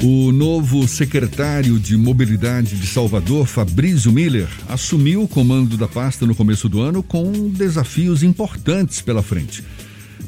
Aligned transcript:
O 0.00 0.30
novo 0.30 0.86
secretário 0.86 1.76
de 1.76 1.96
Mobilidade 1.96 2.76
de 2.76 2.86
Salvador, 2.86 3.48
Fabrício 3.48 4.12
Miller, 4.12 4.46
assumiu 4.68 5.24
o 5.24 5.28
comando 5.28 5.76
da 5.76 5.88
pasta 5.88 6.24
no 6.24 6.36
começo 6.36 6.68
do 6.68 6.80
ano 6.80 7.02
com 7.02 7.50
desafios 7.50 8.22
importantes 8.22 9.00
pela 9.00 9.24
frente. 9.24 9.64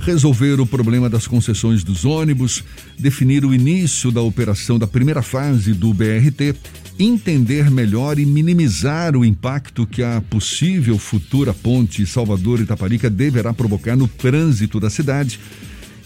Resolver 0.00 0.60
o 0.60 0.66
problema 0.66 1.08
das 1.08 1.28
concessões 1.28 1.84
dos 1.84 2.04
ônibus, 2.04 2.64
definir 2.98 3.44
o 3.44 3.54
início 3.54 4.10
da 4.10 4.20
operação 4.20 4.76
da 4.76 4.88
primeira 4.88 5.22
fase 5.22 5.72
do 5.72 5.94
BRT, 5.94 6.56
entender 6.98 7.70
melhor 7.70 8.18
e 8.18 8.26
minimizar 8.26 9.16
o 9.16 9.24
impacto 9.24 9.86
que 9.86 10.02
a 10.02 10.20
possível 10.28 10.98
futura 10.98 11.54
ponte 11.54 12.04
Salvador-Itaparica 12.04 13.08
deverá 13.08 13.54
provocar 13.54 13.94
no 13.94 14.08
trânsito 14.08 14.80
da 14.80 14.90
cidade 14.90 15.38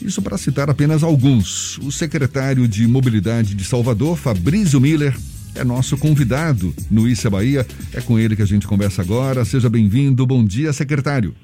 isso 0.00 0.22
para 0.22 0.38
citar 0.38 0.68
apenas 0.68 1.02
alguns. 1.02 1.78
O 1.78 1.90
secretário 1.90 2.66
de 2.66 2.86
Mobilidade 2.86 3.54
de 3.54 3.64
Salvador, 3.64 4.16
Fabrício 4.16 4.80
Miller, 4.80 5.14
é 5.54 5.62
nosso 5.64 5.96
convidado 5.96 6.74
no 6.90 7.08
Issa 7.08 7.30
Bahia. 7.30 7.66
É 7.92 8.00
com 8.00 8.18
ele 8.18 8.34
que 8.34 8.42
a 8.42 8.46
gente 8.46 8.66
conversa 8.66 9.02
agora. 9.02 9.44
Seja 9.44 9.68
bem-vindo. 9.68 10.26
Bom 10.26 10.44
dia, 10.44 10.72
secretário. 10.72 11.34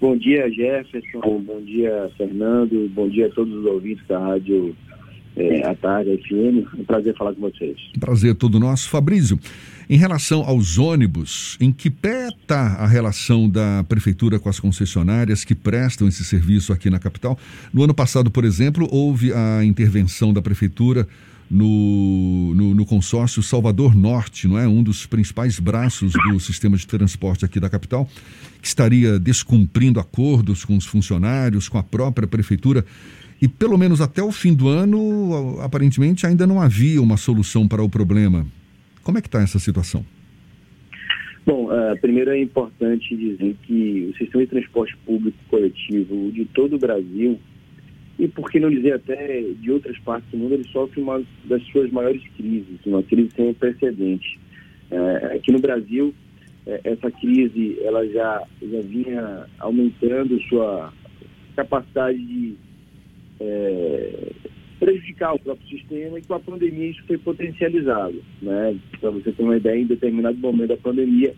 Bom 0.00 0.16
dia, 0.16 0.50
Jefferson. 0.50 1.40
Bom 1.46 1.62
dia, 1.64 2.10
Fernando. 2.16 2.90
Bom 2.94 3.08
dia 3.08 3.26
a 3.26 3.30
todos 3.30 3.54
os 3.54 3.64
ouvintes 3.64 4.04
da 4.08 4.18
Rádio 4.18 4.74
é, 5.36 5.66
à 5.66 5.74
tarde, 5.74 6.18
FM. 6.18 6.78
Um 6.78 6.84
prazer 6.84 7.16
falar 7.16 7.34
com 7.34 7.40
vocês. 7.40 7.76
Prazer 7.98 8.34
todo 8.34 8.60
nosso. 8.60 8.88
Fabrício, 8.88 9.38
em 9.88 9.96
relação 9.96 10.42
aos 10.42 10.78
ônibus, 10.78 11.56
em 11.60 11.72
que 11.72 11.90
pé 11.90 12.28
está 12.28 12.74
a 12.74 12.86
relação 12.86 13.48
da 13.48 13.84
Prefeitura 13.88 14.38
com 14.38 14.48
as 14.48 14.60
concessionárias 14.60 15.44
que 15.44 15.54
prestam 15.54 16.06
esse 16.08 16.24
serviço 16.24 16.72
aqui 16.72 16.90
na 16.90 16.98
capital? 16.98 17.38
No 17.72 17.82
ano 17.82 17.94
passado, 17.94 18.30
por 18.30 18.44
exemplo, 18.44 18.88
houve 18.90 19.32
a 19.32 19.64
intervenção 19.64 20.32
da 20.32 20.42
Prefeitura 20.42 21.06
no, 21.50 22.54
no, 22.54 22.74
no, 22.74 22.86
consórcio 22.86 23.42
Salvador 23.42 23.94
Norte, 23.94 24.48
não 24.48 24.58
é? 24.58 24.66
Um 24.66 24.82
dos 24.82 25.04
principais 25.04 25.60
braços 25.60 26.12
do 26.12 26.40
sistema 26.40 26.78
de 26.78 26.86
transporte 26.86 27.44
aqui 27.44 27.60
da 27.60 27.68
capital, 27.68 28.08
que 28.60 28.66
estaria 28.66 29.18
descumprindo 29.18 30.00
acordos 30.00 30.64
com 30.64 30.74
os 30.74 30.86
funcionários, 30.86 31.68
com 31.68 31.76
a 31.76 31.82
própria 31.82 32.26
prefeitura. 32.26 32.84
E 33.42 33.48
pelo 33.48 33.76
menos 33.76 34.00
até 34.00 34.22
o 34.22 34.30
fim 34.30 34.54
do 34.54 34.68
ano, 34.68 35.58
aparentemente, 35.60 36.24
ainda 36.24 36.46
não 36.46 36.62
havia 36.62 37.02
uma 37.02 37.16
solução 37.16 37.66
para 37.66 37.82
o 37.82 37.88
problema. 37.90 38.46
Como 39.02 39.18
é 39.18 39.20
que 39.20 39.26
está 39.26 39.42
essa 39.42 39.58
situação? 39.58 40.06
Bom, 41.44 41.66
uh, 41.66 42.00
primeiro 42.00 42.30
é 42.30 42.40
importante 42.40 43.16
dizer 43.16 43.56
que 43.64 44.12
o 44.12 44.16
sistema 44.16 44.44
de 44.44 44.50
transporte 44.50 44.96
público 45.04 45.36
coletivo 45.48 46.30
de 46.30 46.44
todo 46.44 46.76
o 46.76 46.78
Brasil, 46.78 47.36
e 48.16 48.28
por 48.28 48.48
que 48.48 48.60
não 48.60 48.70
dizer 48.70 48.92
até 48.92 49.40
de 49.60 49.72
outras 49.72 49.98
partes 49.98 50.30
do 50.30 50.38
mundo, 50.38 50.54
ele 50.54 50.68
sofre 50.68 51.00
uma 51.00 51.20
das 51.44 51.64
suas 51.64 51.90
maiores 51.90 52.22
crises, 52.36 52.78
uma 52.86 53.02
crise 53.02 53.30
sem 53.34 53.52
precedente. 53.54 54.38
Uh, 54.88 55.34
aqui 55.34 55.50
no 55.50 55.58
Brasil, 55.58 56.14
uh, 56.64 56.80
essa 56.84 57.10
crise 57.10 57.76
ela 57.82 58.06
já, 58.06 58.40
já 58.62 58.80
vinha 58.82 59.46
aumentando 59.58 60.40
sua 60.42 60.92
capacidade 61.56 62.24
de 62.24 62.54
é, 63.42 64.32
prejudicar 64.78 65.34
o 65.34 65.38
próprio 65.38 65.68
sistema 65.68 66.18
e 66.18 66.22
com 66.22 66.34
a 66.34 66.40
pandemia 66.40 66.90
isso 66.90 67.02
foi 67.06 67.18
potencializado. 67.18 68.22
Né? 68.40 68.76
Para 69.00 69.10
você 69.10 69.32
ter 69.32 69.42
uma 69.42 69.56
ideia, 69.56 69.80
em 69.80 69.86
determinado 69.86 70.36
momento 70.38 70.68
da 70.68 70.76
pandemia, 70.76 71.34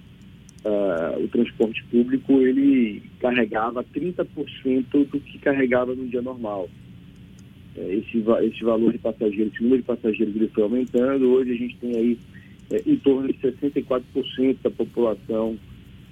uh, 0.64 1.22
o 1.22 1.28
transporte 1.28 1.84
público 1.90 2.40
ele 2.40 3.02
carregava 3.20 3.84
30% 3.84 4.26
do 4.90 5.20
que 5.20 5.38
carregava 5.38 5.94
no 5.94 6.06
dia 6.06 6.22
normal. 6.22 6.68
É, 7.76 7.94
esse, 7.94 8.24
esse 8.42 8.64
valor 8.64 8.92
de 8.92 8.98
passageiros, 8.98 9.52
esse 9.52 9.62
número 9.62 9.82
de 9.82 9.86
passageiros 9.86 10.34
ele 10.34 10.48
foi 10.48 10.62
aumentando. 10.62 11.30
Hoje 11.30 11.52
a 11.52 11.56
gente 11.56 11.76
tem 11.76 11.96
aí 11.96 12.18
é, 12.70 12.82
em 12.86 12.96
torno 12.96 13.28
de 13.28 13.34
64% 13.34 14.56
da 14.62 14.70
população 14.70 15.58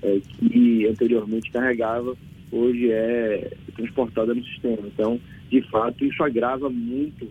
é, 0.03 0.21
que 0.21 0.87
anteriormente 0.87 1.51
carregava, 1.51 2.15
hoje 2.51 2.91
é 2.91 3.53
transportada 3.75 4.35
no 4.35 4.45
sistema. 4.45 4.83
Então, 4.87 5.21
de 5.51 5.63
fato, 5.71 6.05
isso 6.05 6.23
agrava 6.23 6.69
muito 6.71 7.29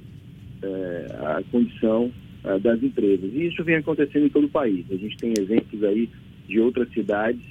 é, 0.61 1.05
a 1.19 1.43
condição 1.51 2.11
é, 2.43 2.59
das 2.59 2.81
empresas. 2.81 3.31
E 3.33 3.47
isso 3.47 3.63
vem 3.63 3.75
acontecendo 3.75 4.25
em 4.25 4.29
todo 4.29 4.45
o 4.45 4.49
país. 4.49 4.85
A 4.91 4.95
gente 4.95 5.17
tem 5.17 5.33
exemplos 5.37 5.83
aí 5.83 6.09
de 6.47 6.59
outras 6.59 6.91
cidades 6.91 7.41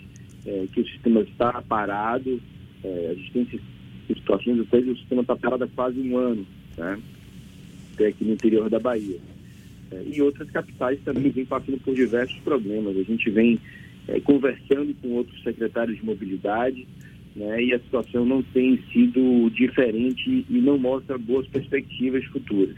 é, 0.47 0.67
que 0.73 0.81
o 0.81 0.89
sistema 0.89 1.21
está 1.21 1.63
parado, 1.63 2.41
é, 2.83 3.09
a 3.11 3.15
gente 3.15 3.33
tem 3.33 3.61
situações 4.07 4.61
até 4.61 4.83
que 4.83 4.91
o 4.91 4.97
sistema 4.97 5.23
está 5.23 5.37
parado 5.37 5.65
há 5.65 5.69
quase 5.69 6.01
um 6.01 6.17
ano, 6.17 6.47
né? 6.77 6.99
até 7.95 8.09
aqui 8.09 8.25
no 8.25 8.33
interior 8.33 8.69
da 8.71 8.79
Bahia. 8.79 9.19
É, 9.91 10.03
e 10.07 10.23
outras 10.23 10.51
capitais 10.51 10.99
também 11.05 11.31
vêm 11.31 11.45
passando 11.45 11.79
por 11.81 11.95
diversos 11.95 12.39
problemas. 12.41 12.97
A 12.97 13.03
gente 13.03 13.29
vem 13.31 13.59
é, 14.09 14.21
conversando 14.21 14.95
com 15.01 15.09
outros 15.09 15.43
secretários 15.43 15.99
de 15.99 16.05
mobilidade, 16.05 16.87
né, 17.41 17.63
e 17.63 17.73
a 17.73 17.79
situação 17.81 18.27
não 18.27 18.43
tem 18.43 18.79
sido 18.93 19.51
diferente 19.51 20.45
e 20.49 20.59
não 20.59 20.77
mostra 20.77 21.17
boas 21.17 21.47
perspectivas 21.47 22.23
futuras. 22.27 22.77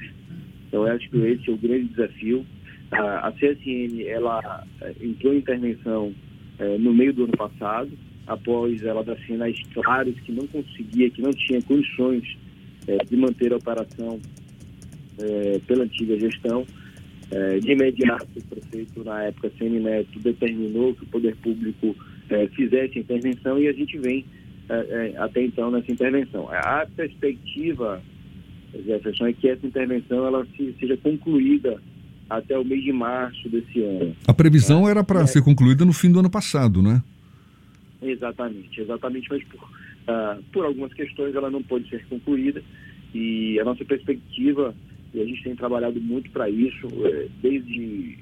Então, 0.68 0.86
eu 0.86 0.92
acho 0.94 1.10
que 1.10 1.16
esse 1.18 1.50
é 1.50 1.52
o 1.52 1.56
grande 1.56 1.88
desafio. 1.88 2.46
A, 2.92 3.32
CSN 3.32 4.02
ela 4.06 4.64
eh, 4.80 4.94
entrou 5.02 5.34
em 5.34 5.38
intervenção 5.38 6.14
é, 6.58 6.78
no 6.78 6.94
meio 6.94 7.12
do 7.12 7.24
ano 7.24 7.36
passado, 7.36 7.90
após 8.26 8.82
ela 8.84 9.02
dar 9.02 9.16
sinais 9.26 9.58
claros 9.74 10.14
que 10.20 10.30
não 10.30 10.46
conseguia, 10.46 11.10
que 11.10 11.20
não 11.20 11.32
tinha 11.32 11.60
condições 11.62 12.22
é, 12.86 12.98
de 12.98 13.16
manter 13.16 13.52
a 13.52 13.56
operação 13.56 14.20
pela 15.66 15.84
antiga 15.84 16.18
gestão. 16.18 16.66
de 17.60 17.72
imediato, 17.72 18.26
o 18.34 18.44
prefeito, 18.44 19.04
na 19.04 19.24
época, 19.24 19.52
CN 19.56 19.78
Neto, 19.78 20.18
determinou 20.18 20.94
que 20.94 21.04
o 21.04 21.06
poder 21.06 21.36
público 21.36 21.94
fizesse 22.56 22.98
a 22.98 23.00
intervenção 23.00 23.58
e 23.58 23.68
a 23.68 23.72
gente 23.72 23.98
vem 23.98 24.24
é, 24.72 25.12
é, 25.14 25.18
até 25.18 25.44
então 25.44 25.70
nessa 25.70 25.92
intervenção. 25.92 26.48
A 26.50 26.86
perspectiva, 26.96 28.02
Jefferson, 28.86 29.26
é 29.26 29.32
que 29.34 29.48
essa 29.48 29.66
intervenção 29.66 30.26
ela 30.26 30.46
se, 30.56 30.74
seja 30.80 30.96
concluída 30.96 31.78
até 32.30 32.58
o 32.58 32.64
mês 32.64 32.82
de 32.82 32.92
março 32.92 33.48
desse 33.50 33.82
ano. 33.82 34.16
A 34.26 34.32
previsão 34.32 34.88
era 34.88 35.04
para 35.04 35.20
é. 35.20 35.26
ser 35.26 35.42
concluída 35.42 35.84
no 35.84 35.92
fim 35.92 36.10
do 36.10 36.20
ano 36.20 36.30
passado, 36.30 36.80
né? 36.80 37.02
Exatamente, 38.00 38.80
exatamente, 38.80 39.28
mas 39.30 39.44
por, 39.44 39.62
uh, 39.62 40.42
por 40.50 40.64
algumas 40.64 40.92
questões 40.94 41.34
ela 41.34 41.50
não 41.50 41.62
pôde 41.62 41.88
ser 41.90 42.04
concluída 42.06 42.62
e 43.14 43.60
a 43.60 43.64
nossa 43.64 43.84
perspectiva, 43.84 44.74
e 45.12 45.20
a 45.20 45.24
gente 45.26 45.44
tem 45.44 45.54
trabalhado 45.54 46.00
muito 46.00 46.30
para 46.30 46.48
isso, 46.48 46.88
é, 47.04 47.28
desde 47.42 48.16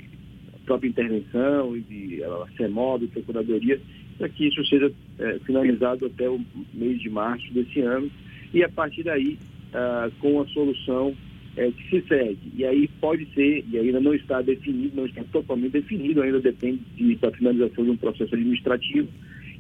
a 0.52 0.66
própria 0.66 0.88
intervenção 0.88 1.76
e 1.76 1.80
de 1.80 2.24
a 2.24 2.46
CEMOB, 2.56 3.06
Procuradoria, 3.06 3.80
para 4.20 4.28
que 4.28 4.48
isso 4.48 4.62
seja 4.66 4.92
é, 5.18 5.38
finalizado 5.46 6.04
até 6.04 6.28
o 6.28 6.38
mês 6.74 7.00
de 7.00 7.08
março 7.08 7.50
desse 7.54 7.80
ano 7.80 8.10
e 8.52 8.62
a 8.62 8.68
partir 8.68 9.02
daí 9.02 9.38
ah, 9.72 10.10
com 10.20 10.42
a 10.42 10.46
solução 10.48 11.16
é, 11.56 11.70
que 11.70 11.88
se 11.88 12.06
segue. 12.06 12.52
E 12.54 12.64
aí 12.66 12.86
pode 13.00 13.26
ser, 13.34 13.64
e 13.72 13.78
ainda 13.78 13.98
não 13.98 14.12
está 14.12 14.42
definido, 14.42 14.94
não 14.94 15.06
está 15.06 15.24
totalmente 15.32 15.72
definido, 15.72 16.20
ainda 16.20 16.38
depende 16.38 16.82
de, 16.94 17.16
da 17.16 17.30
finalização 17.30 17.82
de 17.82 17.90
um 17.90 17.96
processo 17.96 18.34
administrativo, 18.34 19.08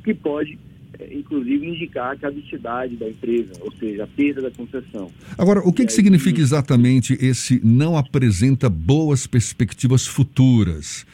que 0.04 0.12
pode 0.12 0.58
é, 0.98 1.14
inclusive 1.14 1.66
indicar 1.66 2.12
a 2.12 2.16
caducidade 2.16 2.96
da 2.96 3.08
empresa, 3.08 3.52
ou 3.62 3.72
seja, 3.72 4.04
a 4.04 4.06
perda 4.06 4.42
da 4.42 4.50
concessão. 4.50 5.10
Agora, 5.38 5.60
o 5.60 5.72
que, 5.72 5.86
que 5.86 5.92
significa 5.92 6.38
exatamente 6.38 7.16
esse 7.18 7.64
não 7.64 7.96
apresenta 7.96 8.68
boas 8.68 9.26
perspectivas 9.26 10.06
futuras? 10.06 11.06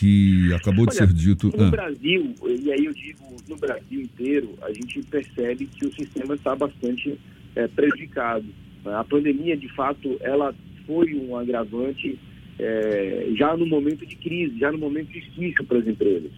Que 0.00 0.50
acabou 0.54 0.84
Olha, 0.84 0.88
de 0.88 0.94
ser 0.96 1.12
dito. 1.12 1.54
No 1.54 1.66
ah. 1.66 1.70
Brasil, 1.70 2.34
e 2.42 2.72
aí 2.72 2.86
eu 2.86 2.94
digo 2.94 3.36
no 3.46 3.56
Brasil 3.56 4.00
inteiro, 4.00 4.54
a 4.62 4.72
gente 4.72 5.02
percebe 5.02 5.66
que 5.66 5.84
o 5.84 5.92
sistema 5.92 6.34
está 6.34 6.56
bastante 6.56 7.18
é, 7.54 7.68
prejudicado. 7.68 8.46
A 8.86 9.04
pandemia, 9.04 9.54
de 9.58 9.68
fato, 9.74 10.16
ela 10.22 10.54
foi 10.86 11.14
um 11.14 11.36
agravante 11.36 12.18
é, 12.58 13.28
já 13.36 13.54
no 13.54 13.66
momento 13.66 14.06
de 14.06 14.16
crise, 14.16 14.58
já 14.58 14.72
no 14.72 14.78
momento 14.78 15.12
difícil 15.12 15.66
para 15.66 15.78
as 15.78 15.86
empresas. 15.86 16.32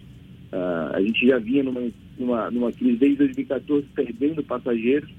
Uh, 0.51 0.95
a 0.95 1.01
gente 1.01 1.25
já 1.25 1.39
vinha 1.39 1.63
numa, 1.63 1.89
numa, 2.19 2.51
numa 2.51 2.71
crise 2.71 2.97
desde 2.97 3.17
2014 3.17 3.87
perdendo 3.95 4.43
passageiros 4.43 5.09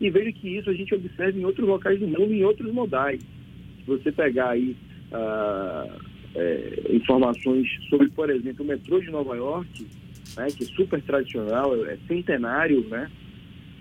e 0.00 0.08
vejo 0.08 0.32
que 0.34 0.56
isso 0.56 0.70
a 0.70 0.74
gente 0.74 0.94
observa 0.94 1.36
em 1.36 1.44
outros 1.44 1.66
locais 1.66 1.98
do 1.98 2.06
mundo, 2.06 2.32
em 2.32 2.44
outros 2.44 2.72
modais. 2.72 3.20
Se 3.20 3.86
você 3.86 4.12
pegar 4.12 4.50
aí 4.50 4.76
uh, 5.10 6.13
é, 6.34 6.82
informações 6.90 7.68
sobre, 7.88 8.08
por 8.10 8.30
exemplo, 8.30 8.64
o 8.64 8.68
metrô 8.68 9.00
de 9.00 9.10
Nova 9.10 9.36
York, 9.36 9.86
né, 10.36 10.46
que 10.48 10.64
é 10.64 10.66
super 10.66 11.00
tradicional, 11.02 11.74
é 11.86 11.96
centenário, 12.08 12.84
né? 12.88 13.10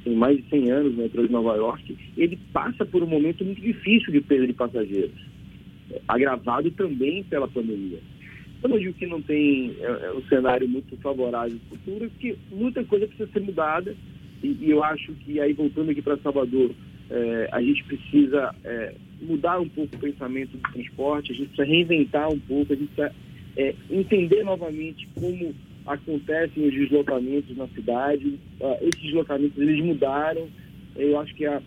Tem 0.03 0.13
mais 0.15 0.37
de 0.37 0.49
100 0.49 0.71
anos 0.71 0.93
o 0.93 0.97
metrô 0.97 1.25
de 1.25 1.31
Nova 1.31 1.55
York. 1.55 1.97
Ele 2.17 2.37
passa 2.51 2.85
por 2.85 3.01
um 3.01 3.07
momento 3.07 3.43
muito 3.43 3.61
difícil 3.61 4.11
de 4.11 4.21
perda 4.21 4.47
de 4.47 4.53
passageiros, 4.53 5.15
agravado 6.07 6.69
também 6.71 7.23
pela 7.23 7.47
pandemia. 7.47 7.99
Quando 8.61 8.75
eu 8.75 8.79
digo 8.79 8.93
que 8.93 9.05
não 9.05 9.21
tem 9.21 9.75
é, 9.79 9.85
é 9.85 10.13
um 10.13 10.21
cenário 10.27 10.67
muito 10.67 10.95
favorável 10.97 11.53
no 11.53 11.77
futuro, 11.77 12.05
é 12.05 12.07
porque 12.09 12.35
muita 12.51 12.83
coisa 12.83 13.07
precisa 13.07 13.29
ser 13.31 13.41
mudada 13.41 13.95
e, 14.43 14.57
e 14.61 14.71
eu 14.71 14.83
acho 14.83 15.13
que 15.13 15.39
aí 15.39 15.53
voltando 15.53 15.89
aqui 15.91 16.01
para 16.01 16.17
Salvador, 16.17 16.71
é, 17.09 17.49
a 17.51 17.61
gente 17.61 17.83
precisa 17.85 18.53
é, 18.63 18.93
mudar 19.23 19.59
um 19.59 19.69
pouco 19.69 19.95
o 19.95 19.99
pensamento 19.99 20.57
do 20.57 20.71
transporte, 20.71 21.31
a 21.31 21.35
gente 21.35 21.47
precisa 21.47 21.67
reinventar 21.67 22.29
um 22.29 22.39
pouco, 22.39 22.73
a 22.73 22.75
gente 22.75 22.91
precisa 22.93 23.15
é, 23.57 23.75
entender 23.89 24.43
novamente 24.43 25.07
como 25.19 25.53
acontecem 25.85 26.67
os 26.67 26.73
deslocamentos 26.73 27.55
na 27.57 27.67
cidade. 27.69 28.39
Uh, 28.59 28.77
esses 28.81 29.01
deslocamentos 29.01 29.57
eles 29.57 29.83
mudaram. 29.83 30.47
Eu 30.95 31.19
acho 31.19 31.33
que 31.35 31.45
a, 31.45 31.61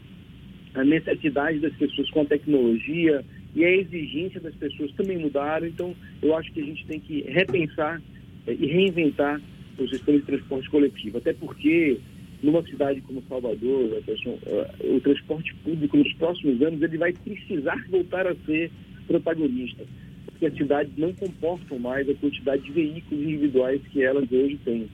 a 0.74 0.84
necessidade 0.84 1.58
das 1.58 1.74
pessoas 1.74 2.10
com 2.10 2.22
a 2.22 2.24
tecnologia 2.24 3.24
e 3.54 3.64
a 3.64 3.70
exigência 3.70 4.40
das 4.40 4.54
pessoas 4.54 4.92
também 4.92 5.18
mudaram. 5.18 5.66
Então, 5.66 5.94
eu 6.22 6.36
acho 6.36 6.52
que 6.52 6.60
a 6.60 6.64
gente 6.64 6.86
tem 6.86 7.00
que 7.00 7.22
repensar 7.22 8.00
é, 8.46 8.52
e 8.52 8.66
reinventar 8.66 9.40
o 9.78 9.88
sistema 9.88 10.18
de 10.18 10.24
transporte 10.24 10.70
coletivo. 10.70 11.18
Até 11.18 11.32
porque 11.32 11.98
numa 12.42 12.62
cidade 12.62 13.00
como 13.02 13.22
Salvador, 13.28 14.02
eh, 14.06 14.94
o 14.94 15.00
transporte 15.00 15.54
público 15.56 15.96
nos 15.96 16.12
próximos 16.14 16.60
anos 16.62 16.82
ele 16.82 16.98
vai 16.98 17.12
precisar 17.12 17.82
voltar 17.88 18.26
a 18.26 18.34
ser 18.46 18.70
protagonista, 19.06 19.84
porque 20.26 20.46
as 20.46 20.54
cidades 20.54 20.92
não 20.96 21.12
comportam 21.12 21.78
mais 21.78 22.08
a 22.08 22.14
quantidade 22.14 22.62
de 22.62 22.72
veículos 22.72 23.24
individuais 23.24 23.80
que 23.92 24.02
elas 24.02 24.30
hoje 24.30 24.58
têm. 24.64 24.88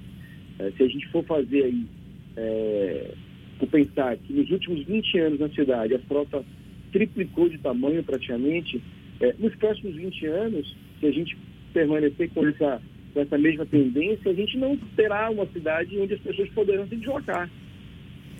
Eh, 0.58 0.72
se 0.76 0.82
a 0.82 0.88
gente 0.88 1.08
for 1.08 1.24
fazer 1.24 1.64
aí, 1.64 1.86
é, 2.36 3.14
por 3.58 3.68
pensar 3.68 4.16
que 4.16 4.32
nos 4.32 4.50
últimos 4.50 4.84
20 4.84 5.18
anos 5.18 5.40
na 5.40 5.48
cidade 5.50 5.94
a 5.94 5.98
frota 6.00 6.44
triplicou 6.92 7.48
de 7.48 7.58
tamanho 7.58 8.02
praticamente, 8.02 8.80
é, 9.20 9.34
nos 9.38 9.54
próximos 9.56 9.94
20 9.96 10.26
anos, 10.26 10.76
se 11.00 11.06
a 11.06 11.12
gente 11.12 11.36
permanecer 11.72 12.30
com 12.30 12.46
essa 12.46 12.80
com 13.12 13.20
essa 13.20 13.38
mesma 13.38 13.66
tendência, 13.66 14.30
a 14.30 14.34
gente 14.34 14.56
não 14.56 14.76
terá 14.96 15.30
uma 15.30 15.46
cidade 15.46 15.98
onde 15.98 16.14
as 16.14 16.20
pessoas 16.20 16.48
poderão 16.50 16.86
se 16.88 16.96
deslocar. 16.96 17.48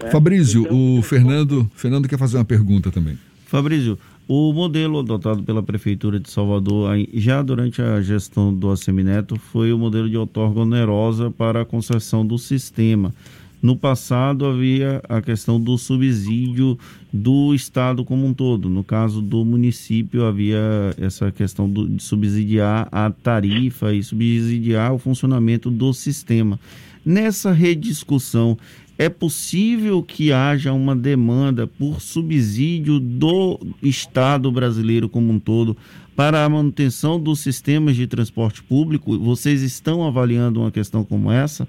Né? 0.02 0.10
Fabrício, 0.10 0.62
então, 0.62 0.98
o 0.98 1.02
Fernando, 1.02 1.70
Fernando 1.74 2.08
quer 2.08 2.18
fazer 2.18 2.38
uma 2.38 2.44
pergunta 2.44 2.90
também. 2.90 3.18
Fabrício, 3.46 3.98
o 4.26 4.52
modelo 4.52 5.00
adotado 5.00 5.42
pela 5.42 5.62
Prefeitura 5.62 6.18
de 6.18 6.30
Salvador, 6.30 6.90
já 7.12 7.42
durante 7.42 7.82
a 7.82 8.00
gestão 8.00 8.54
do 8.54 8.70
Assemineto, 8.70 9.36
foi 9.36 9.72
o 9.72 9.78
modelo 9.78 10.08
de 10.08 10.16
outorga 10.16 10.60
onerosa 10.60 11.30
para 11.30 11.62
a 11.62 11.64
concessão 11.64 12.26
do 12.26 12.38
sistema. 12.38 13.12
No 13.62 13.76
passado 13.76 14.44
havia 14.44 15.00
a 15.08 15.22
questão 15.22 15.60
do 15.60 15.78
subsídio 15.78 16.76
do 17.12 17.54
Estado 17.54 18.04
como 18.04 18.26
um 18.26 18.34
todo. 18.34 18.68
No 18.68 18.82
caso 18.82 19.22
do 19.22 19.44
município, 19.44 20.24
havia 20.24 20.58
essa 20.98 21.30
questão 21.30 21.70
do, 21.70 21.88
de 21.88 22.02
subsidiar 22.02 22.88
a 22.90 23.08
tarifa 23.08 23.94
e 23.94 24.02
subsidiar 24.02 24.92
o 24.92 24.98
funcionamento 24.98 25.70
do 25.70 25.92
sistema. 25.92 26.58
Nessa 27.06 27.52
rediscussão, 27.52 28.58
é 28.98 29.08
possível 29.08 30.02
que 30.02 30.32
haja 30.32 30.72
uma 30.72 30.94
demanda 30.94 31.64
por 31.66 32.00
subsídio 32.00 32.98
do 32.98 33.60
Estado 33.80 34.50
brasileiro 34.50 35.08
como 35.08 35.32
um 35.32 35.38
todo 35.38 35.76
para 36.16 36.44
a 36.44 36.48
manutenção 36.48 37.18
dos 37.18 37.38
sistemas 37.38 37.94
de 37.94 38.08
transporte 38.08 38.60
público? 38.60 39.16
Vocês 39.18 39.62
estão 39.62 40.04
avaliando 40.04 40.60
uma 40.60 40.70
questão 40.72 41.04
como 41.04 41.30
essa? 41.30 41.66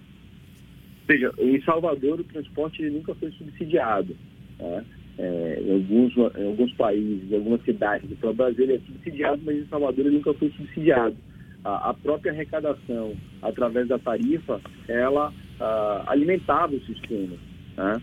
Veja, 1.08 1.34
em 1.38 1.62
Salvador 1.62 2.20
o 2.20 2.24
transporte 2.24 2.82
nunca 2.90 3.14
foi 3.16 3.32
subsidiado. 3.32 4.16
Tá? 4.58 4.84
É, 5.18 5.62
em, 5.62 5.74
alguns, 5.74 6.16
em 6.16 6.48
alguns 6.48 6.74
países, 6.74 7.32
em 7.32 7.36
algumas 7.36 7.62
cidades 7.64 8.10
do 8.10 8.16
próprio 8.16 8.46
Brasil 8.46 8.64
ele 8.64 8.76
é 8.76 8.80
subsidiado, 8.80 9.42
mas 9.46 9.58
em 9.58 9.68
Salvador 9.68 10.06
ele 10.06 10.16
nunca 10.16 10.34
foi 10.34 10.50
subsidiado. 10.52 11.16
A, 11.64 11.90
a 11.90 11.94
própria 11.94 12.32
arrecadação, 12.32 13.14
através 13.42 13.88
da 13.88 14.00
tarifa, 14.00 14.60
ela 14.88 15.34
a, 15.60 16.04
alimentava 16.08 16.76
o 16.76 16.82
sistema. 16.82 17.36
Tá? 17.76 18.02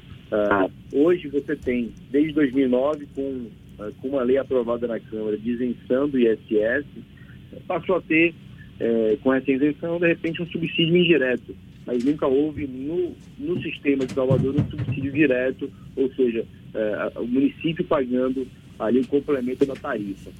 hoje 0.92 1.26
você 1.28 1.56
tem, 1.56 1.92
desde 2.10 2.32
2009, 2.34 3.08
com, 3.16 3.46
com 4.00 4.08
uma 4.08 4.22
lei 4.22 4.38
aprovada 4.38 4.86
na 4.86 5.00
Câmara 5.00 5.36
de 5.36 5.50
isenção 5.50 6.08
do 6.08 6.18
ISS, 6.18 6.86
passou 7.66 7.96
a 7.96 8.00
ter, 8.00 8.32
é, 8.78 9.16
com 9.22 9.34
essa 9.34 9.50
isenção, 9.50 9.98
de 9.98 10.06
repente, 10.06 10.40
um 10.40 10.46
subsídio 10.46 10.96
indireto 10.96 11.54
mas 11.86 12.04
nunca 12.04 12.26
houve 12.26 12.66
no, 12.66 13.14
no 13.38 13.62
sistema 13.62 14.06
de 14.06 14.12
Salvador 14.12 14.54
um 14.54 14.70
subsídio 14.70 15.12
direto, 15.12 15.70
ou 15.96 16.12
seja, 16.14 16.44
é, 16.74 17.18
o 17.18 17.26
município 17.26 17.84
pagando 17.84 18.46
ali 18.78 19.00
o 19.00 19.06
complemento 19.06 19.64
da 19.66 19.74
tarifa. 19.74 20.30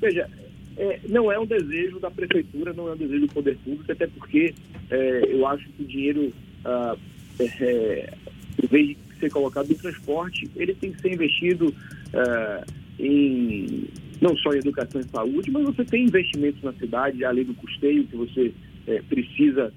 Veja, 0.00 0.28
é, 0.76 1.00
não 1.08 1.30
é 1.30 1.38
um 1.38 1.46
desejo 1.46 2.00
da 2.00 2.10
prefeitura, 2.10 2.72
não 2.72 2.88
é 2.88 2.92
um 2.92 2.96
desejo 2.96 3.26
do 3.26 3.32
poder 3.32 3.56
público, 3.58 3.90
até 3.90 4.06
porque 4.06 4.54
é, 4.90 5.24
eu 5.32 5.46
acho 5.46 5.68
que 5.70 5.82
o 5.82 5.86
dinheiro, 5.86 6.32
ah, 6.64 6.96
é, 7.38 7.44
é, 7.44 8.14
em 8.62 8.66
vez 8.66 8.88
de 8.88 8.96
ser 9.20 9.30
colocado 9.30 9.68
no 9.68 9.74
transporte, 9.74 10.50
ele 10.56 10.74
tem 10.74 10.92
que 10.92 11.00
ser 11.00 11.12
investido 11.12 11.72
ah, 12.12 12.64
em 12.98 13.84
não 14.20 14.36
só 14.38 14.54
em 14.54 14.58
educação 14.58 15.00
e 15.00 15.04
saúde, 15.04 15.50
mas 15.50 15.64
você 15.64 15.84
tem 15.84 16.04
investimentos 16.04 16.62
na 16.62 16.72
cidade, 16.72 17.24
além 17.24 17.44
do 17.44 17.54
custeio 17.54 18.04
que 18.04 18.16
você 18.16 18.52
é, 18.86 19.02
precisa 19.02 19.72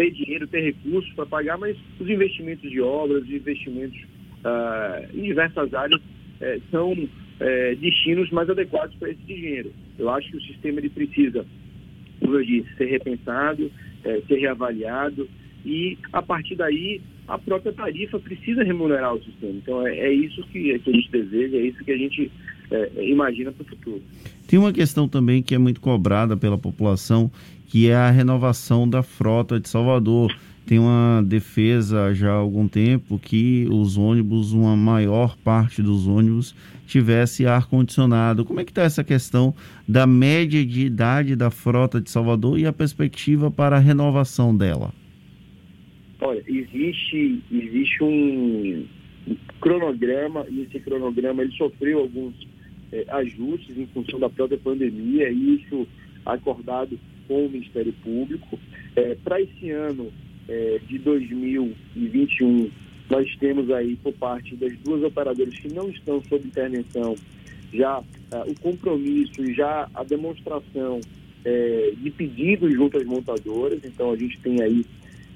ter 0.00 0.10
dinheiro, 0.12 0.46
ter 0.46 0.62
recursos 0.62 1.12
para 1.12 1.26
pagar, 1.26 1.58
mas 1.58 1.76
os 1.98 2.08
investimentos 2.08 2.70
de 2.70 2.80
obras, 2.80 3.22
os 3.22 3.30
investimentos 3.30 4.00
ah, 4.42 5.02
em 5.12 5.24
diversas 5.24 5.74
áreas 5.74 6.00
eh, 6.40 6.58
são 6.70 6.96
eh, 7.38 7.74
destinos 7.74 8.30
mais 8.30 8.48
adequados 8.48 8.96
para 8.96 9.10
esse 9.10 9.20
dinheiro. 9.24 9.70
Eu 9.98 10.08
acho 10.08 10.30
que 10.30 10.38
o 10.38 10.40
sistema 10.40 10.78
ele 10.78 10.88
precisa, 10.88 11.44
como 12.18 12.34
eu 12.34 12.42
disse, 12.42 12.74
ser 12.78 12.86
repensado, 12.86 13.70
eh, 14.02 14.22
ser 14.26 14.36
reavaliado 14.36 15.28
e, 15.66 15.98
a 16.14 16.22
partir 16.22 16.56
daí, 16.56 17.02
a 17.28 17.36
própria 17.36 17.74
tarifa 17.74 18.18
precisa 18.18 18.64
remunerar 18.64 19.14
o 19.14 19.22
sistema. 19.22 19.52
Então, 19.52 19.86
é, 19.86 19.98
é 19.98 20.12
isso 20.14 20.42
que, 20.44 20.78
que, 20.78 20.90
a 20.90 20.94
gente 20.94 21.10
deseja, 21.10 21.58
é 21.58 21.60
isso 21.60 21.84
que 21.84 21.92
a 21.92 21.98
gente 21.98 22.30
imagina 23.02 23.52
para 23.52 23.62
o 23.64 23.66
futuro. 23.66 24.02
Tem 24.50 24.58
uma 24.58 24.72
questão 24.72 25.06
também 25.06 25.44
que 25.44 25.54
é 25.54 25.58
muito 25.58 25.80
cobrada 25.80 26.36
pela 26.36 26.58
população, 26.58 27.30
que 27.68 27.88
é 27.88 27.94
a 27.94 28.10
renovação 28.10 28.88
da 28.88 29.00
frota 29.00 29.60
de 29.60 29.68
Salvador. 29.68 30.36
Tem 30.66 30.76
uma 30.76 31.22
defesa 31.24 32.12
já 32.12 32.32
há 32.32 32.34
algum 32.34 32.66
tempo 32.66 33.16
que 33.16 33.68
os 33.70 33.96
ônibus, 33.96 34.50
uma 34.50 34.76
maior 34.76 35.36
parte 35.36 35.80
dos 35.80 36.08
ônibus, 36.08 36.52
tivesse 36.84 37.46
ar-condicionado. 37.46 38.44
Como 38.44 38.58
é 38.58 38.64
que 38.64 38.72
está 38.72 38.82
essa 38.82 39.04
questão 39.04 39.54
da 39.86 40.04
média 40.04 40.66
de 40.66 40.84
idade 40.84 41.36
da 41.36 41.52
frota 41.52 42.00
de 42.00 42.10
Salvador 42.10 42.58
e 42.58 42.66
a 42.66 42.72
perspectiva 42.72 43.52
para 43.52 43.76
a 43.76 43.78
renovação 43.78 44.56
dela? 44.56 44.92
Olha, 46.20 46.42
existe, 46.48 47.40
existe 47.52 48.02
um, 48.02 48.84
cronograma, 49.60 50.44
e 50.50 50.62
esse 50.62 50.80
cronograma 50.80 51.40
ele 51.40 51.52
sofreu 51.52 52.00
alguns 52.00 52.34
é, 52.92 53.04
ajustes 53.08 53.76
em 53.76 53.86
função 53.86 54.18
da 54.18 54.28
própria 54.28 54.58
pandemia, 54.58 55.30
e 55.30 55.56
isso 55.56 55.86
acordado 56.24 56.98
com 57.26 57.46
o 57.46 57.50
Ministério 57.50 57.92
Público. 58.02 58.58
É, 58.96 59.14
Para 59.22 59.40
esse 59.40 59.70
ano 59.70 60.12
é, 60.48 60.80
de 60.86 60.98
2021, 60.98 62.70
nós 63.08 63.36
temos 63.36 63.70
aí, 63.70 63.96
por 63.96 64.12
parte 64.14 64.54
das 64.56 64.72
duas 64.78 65.02
operadoras 65.02 65.56
que 65.58 65.72
não 65.72 65.88
estão 65.90 66.22
sob 66.24 66.46
intervenção, 66.46 67.14
já 67.72 68.02
é, 68.32 68.50
o 68.50 68.54
compromisso 68.60 69.42
e 69.42 69.54
já 69.54 69.88
a 69.94 70.04
demonstração 70.04 71.00
é, 71.44 71.92
de 71.96 72.10
pedidos 72.10 72.72
junto 72.72 72.98
às 72.98 73.04
montadoras. 73.04 73.80
Então, 73.84 74.12
a 74.12 74.16
gente 74.16 74.38
tem 74.40 74.60
aí, 74.62 74.84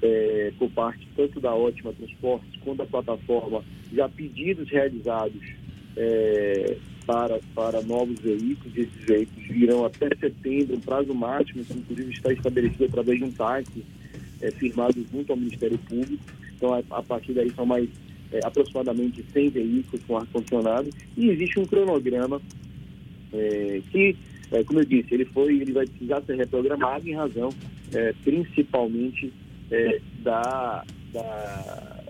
é, 0.02 0.52
por 0.58 0.70
parte 0.70 1.06
tanto 1.16 1.40
da 1.40 1.54
Ótima 1.54 1.92
Transportes 1.92 2.60
quanto 2.62 2.78
da 2.78 2.86
plataforma, 2.86 3.64
já 3.92 4.08
pedidos 4.08 4.68
realizados 4.68 5.42
é, 5.96 6.76
para, 7.06 7.40
para 7.54 7.82
novos 7.82 8.18
veículos. 8.20 8.76
Esses 8.76 9.04
veículos 9.04 9.48
virão 9.48 9.84
até 9.84 10.08
setembro, 10.16 10.76
um 10.76 10.80
prazo 10.80 11.14
máximo, 11.14 11.60
inclusive 11.60 12.12
está 12.12 12.32
estabelecido 12.32 12.84
através 12.84 13.18
de 13.18 13.24
um 13.24 13.30
TAC 13.30 13.66
é, 14.40 14.50
firmado 14.52 15.04
junto 15.12 15.32
ao 15.32 15.38
Ministério 15.38 15.78
Público. 15.78 16.22
Então, 16.56 16.74
a, 16.74 16.82
a 16.90 17.02
partir 17.02 17.32
daí 17.32 17.50
são 17.50 17.66
mais 17.66 17.88
é, 18.32 18.40
aproximadamente 18.44 19.24
100 19.32 19.50
veículos 19.50 20.04
com 20.06 20.16
ar-condicionado 20.16 20.90
e 21.16 21.28
existe 21.30 21.60
um 21.60 21.66
cronograma 21.66 22.40
é, 23.32 23.80
que, 23.90 24.16
é, 24.52 24.64
como 24.64 24.80
eu 24.80 24.84
disse, 24.84 25.14
ele 25.14 25.24
foi, 25.26 25.56
ele 25.56 25.72
vai 25.72 25.86
precisar 25.86 26.22
ser 26.22 26.36
reprogramado 26.36 27.08
em 27.08 27.14
razão 27.14 27.50
é, 27.92 28.12
principalmente 28.24 29.32
é, 29.70 30.00
da, 30.22 30.84
da, 31.12 32.04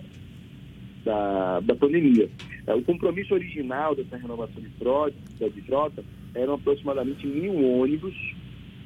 da, 1.03 1.59
da 1.61 1.75
pandemia. 1.75 2.29
É, 2.67 2.73
o 2.73 2.81
compromisso 2.81 3.33
original 3.33 3.95
dessa 3.95 4.17
renovação 4.17 4.61
de 4.61 4.69
frota, 4.77 5.15
de 5.39 5.61
frota 5.61 6.03
eram 6.33 6.55
aproximadamente 6.55 7.25
mil 7.27 7.63
ônibus 7.79 8.15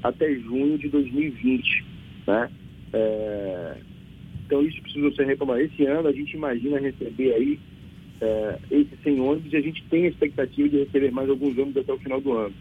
até 0.04 0.34
junho 0.36 0.78
de 0.78 0.90
2020. 0.90 1.86
Né? 2.28 2.50
É, 2.94 3.78
então 4.46 4.62
isso 4.64 4.82
precisa 4.82 5.12
ser 5.16 5.26
retomado. 5.26 5.62
Esse 5.62 5.86
ano 5.86 6.10
a 6.10 6.12
gente 6.12 6.36
imagina 6.36 6.80
receber 6.80 7.34
aí 7.34 7.60
é, 8.22 8.60
esses 8.70 9.00
100 9.02 9.20
ônibus 9.22 9.54
e 9.54 9.58
a 9.58 9.62
gente 9.62 9.84
tem 9.86 10.06
a 10.06 10.10
expectativa 10.10 10.68
de 10.68 10.80
receber 10.80 11.12
mais 11.12 11.30
alguns 11.30 11.58
ônibus 11.58 11.78
até 11.78 11.94
o 11.94 12.00
final 12.00 12.20
do 12.20 12.34
ano. 12.34 12.56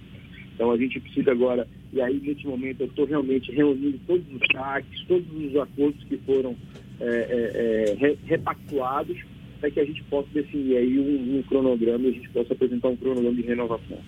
Então 0.55 0.71
a 0.71 0.77
gente 0.77 0.99
precisa 1.01 1.31
agora, 1.31 1.69
e 1.93 2.01
aí 2.01 2.21
nesse 2.21 2.45
momento 2.47 2.81
eu 2.81 2.87
estou 2.87 3.07
realmente 3.07 3.53
reunindo 3.53 3.99
todos 4.07 4.25
os 4.33 4.41
saques, 4.53 5.05
todos 5.07 5.27
os 5.33 5.57
acordos 5.57 6.03
que 6.05 6.17
foram 6.19 6.57
é, 7.01 7.07
é, 7.07 8.07
é 8.07 8.17
repactuados 8.25 9.17
para 9.61 9.71
que 9.71 9.81
a 9.81 9.85
gente 9.85 10.03
possa 10.05 10.29
definir 10.33 10.77
aí 10.77 10.99
um, 10.99 11.39
um 11.39 11.43
cronograma 11.43 12.07
e 12.07 12.09
a 12.09 12.13
gente 12.13 12.29
possa 12.31 12.53
apresentar 12.53 12.89
um 12.89 12.97
cronograma 12.97 13.35
de 13.35 13.43
renovação. 13.43 13.99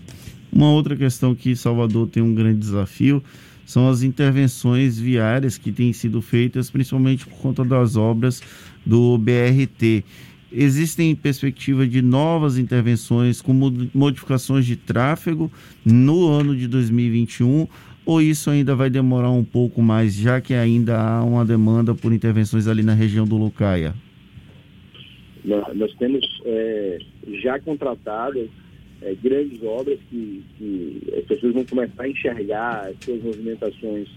Uma 0.52 0.70
outra 0.72 0.96
questão 0.96 1.34
que 1.34 1.54
Salvador 1.54 2.08
tem 2.08 2.22
um 2.22 2.34
grande 2.34 2.58
desafio 2.58 3.22
são 3.64 3.88
as 3.88 4.02
intervenções 4.02 4.98
viárias 4.98 5.56
que 5.56 5.70
têm 5.70 5.92
sido 5.92 6.20
feitas, 6.20 6.70
principalmente 6.70 7.24
por 7.24 7.38
conta 7.38 7.64
das 7.64 7.96
obras 7.96 8.42
do 8.84 9.16
BRT. 9.16 10.04
Existem 10.52 11.14
perspectiva 11.14 11.86
de 11.86 12.02
novas 12.02 12.58
intervenções 12.58 13.40
com 13.40 13.52
modificações 13.94 14.66
de 14.66 14.74
tráfego 14.74 15.50
no 15.84 16.26
ano 16.26 16.56
de 16.56 16.66
2021 16.66 17.68
ou 18.04 18.20
isso 18.20 18.50
ainda 18.50 18.74
vai 18.74 18.90
demorar 18.90 19.30
um 19.30 19.44
pouco 19.44 19.80
mais, 19.80 20.14
já 20.14 20.40
que 20.40 20.52
ainda 20.52 21.00
há 21.00 21.22
uma 21.22 21.44
demanda 21.44 21.94
por 21.94 22.12
intervenções 22.12 22.66
ali 22.66 22.82
na 22.82 22.94
região 22.94 23.24
do 23.24 23.36
Lucaia? 23.36 23.94
Nós 25.44 25.94
temos 25.94 26.20
é, 26.44 26.98
já 27.42 27.58
contratadas 27.60 28.48
é, 29.02 29.14
grandes 29.22 29.62
obras 29.62 29.98
que, 30.10 30.42
que, 30.58 31.02
as 31.18 31.24
pessoas 31.24 31.54
vão 31.54 31.64
começar 31.64 32.02
a 32.02 32.08
enxergar 32.08 32.88
as 32.88 32.96
suas 33.04 33.22
movimentações 33.22 34.08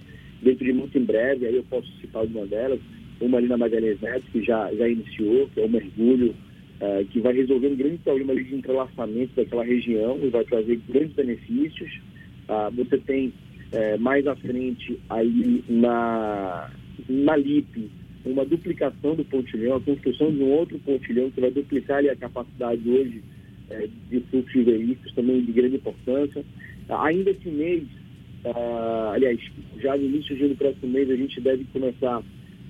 dentro 0.42 0.66
de 0.66 0.74
muito 0.74 0.98
em 0.98 1.04
breve. 1.04 1.48
Aí 1.48 1.56
eu 1.56 1.64
posso 1.64 1.88
citar 2.02 2.26
uma 2.26 2.46
delas, 2.46 2.80
uma 3.22 3.38
ali 3.38 3.48
na 3.48 3.58
Magalhães 3.58 4.00
Neto, 4.02 4.26
que 4.32 4.44
já, 4.44 4.74
já 4.74 4.88
iniciou, 4.88 5.50
que 5.54 5.62
é 5.62 5.66
o 5.66 5.70
mergulho, 5.70 6.36
é, 6.80 7.06
que 7.06 7.20
vai 7.22 7.34
resolver 7.34 7.68
um 7.68 7.76
grande 7.76 7.98
problema 8.00 8.36
de 8.36 8.56
entrelaçamento 8.56 9.34
daquela 9.36 9.64
região 9.64 10.20
e 10.22 10.28
vai 10.30 10.44
trazer 10.44 10.80
grandes 10.90 11.14
benefícios. 11.14 12.02
Ah, 12.50 12.70
você 12.76 12.98
tem 12.98 13.32
é, 13.72 13.98
mais 13.98 14.28
à 14.28 14.36
frente 14.36 15.00
aí 15.10 15.64
na, 15.70 16.70
na 17.08 17.36
LIP 17.38 17.90
uma 18.26 18.46
duplicação 18.46 19.16
do 19.16 19.26
pontilhão, 19.26 19.78
a 19.78 19.82
construção 19.82 20.32
de 20.32 20.42
um 20.42 20.52
outro 20.52 20.80
pontilhão 20.80 21.30
que 21.32 21.42
vai 21.42 21.52
duplicar 21.52 21.98
ali, 21.98 22.10
a 22.10 22.16
capacidade 22.16 22.90
hoje 22.90 23.22
é, 23.70 23.88
de 24.10 24.20
fluxo 24.32 24.52
de 24.52 24.64
veículos, 24.64 25.14
também 25.14 25.44
de 25.44 25.52
grande 25.52 25.76
importância. 25.76 26.44
Ainda 26.90 27.32
esse 27.32 27.50
mês, 27.50 27.84
ah, 28.46 29.12
aliás, 29.14 29.40
já 29.80 29.98
no 29.98 30.04
início 30.04 30.36
do 30.36 30.56
próximo 30.56 30.92
mês, 30.92 31.10
a 31.10 31.16
gente 31.16 31.40
deve 31.42 31.66
começar 31.66 32.22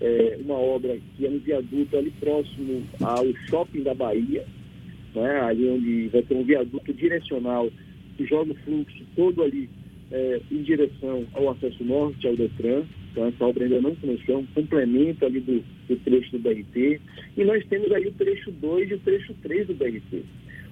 é, 0.02 0.40
uma 0.44 0.56
obra 0.56 0.98
que 1.16 1.26
é 1.26 1.30
um 1.30 1.40
viaduto 1.40 1.98
ali 1.98 2.12
próximo 2.20 2.84
ao 3.02 3.26
shopping 3.50 3.84
da 3.84 3.94
Bahia, 3.94 4.46
né, 5.16 5.42
ali 5.42 5.70
onde 5.70 6.08
vai 6.08 6.22
ter 6.24 6.36
um 6.36 6.44
viaduto 6.44 6.94
direcional 6.94 7.70
que 8.18 8.26
joga 8.26 8.52
o 8.52 8.56
fluxo 8.56 9.04
todo 9.16 9.44
ali 9.44 9.70
é, 10.12 10.42
em 10.52 10.62
direção 10.62 11.26
ao 11.34 11.50
acesso 11.50 11.84
norte, 11.84 12.28
ao 12.28 12.36
Detran. 12.36 12.84
Então, 13.14 13.28
essa 13.28 13.46
obra 13.46 13.64
ainda 13.64 13.80
não 13.80 13.96
começou, 13.96 14.36
é 14.36 14.38
um 14.40 14.46
complemento 14.48 15.24
ali 15.24 15.40
do, 15.40 15.64
do 15.88 15.96
trecho 15.98 16.32
do 16.32 16.40
BRT. 16.40 17.00
E 17.38 17.44
nós 17.44 17.64
temos 17.68 17.92
aí 17.92 18.08
o 18.08 18.12
trecho 18.14 18.52
2 18.52 18.90
e 18.90 18.94
o 18.96 19.00
trecho 19.00 19.36
3 19.44 19.68
do 19.68 19.76
BRT. 19.76 20.24